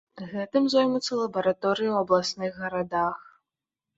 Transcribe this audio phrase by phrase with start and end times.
[0.29, 3.21] Гэтым зоймуцца лабараторыі ў абласных гарадах.